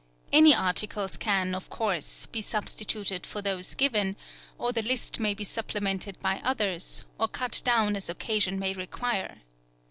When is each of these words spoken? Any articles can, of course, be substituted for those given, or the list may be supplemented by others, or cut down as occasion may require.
Any 0.33 0.55
articles 0.55 1.15
can, 1.15 1.53
of 1.53 1.69
course, 1.69 2.25
be 2.25 2.41
substituted 2.41 3.23
for 3.23 3.39
those 3.39 3.75
given, 3.75 4.17
or 4.57 4.71
the 4.71 4.81
list 4.81 5.19
may 5.19 5.35
be 5.35 5.43
supplemented 5.43 6.19
by 6.21 6.41
others, 6.43 7.05
or 7.19 7.27
cut 7.27 7.61
down 7.63 7.95
as 7.95 8.09
occasion 8.09 8.57
may 8.57 8.73
require. 8.73 9.41